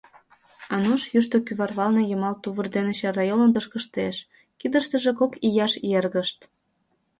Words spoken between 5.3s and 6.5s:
ияш эргышт.